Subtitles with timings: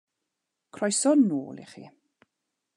[0.73, 1.85] Croeso nôl i chi.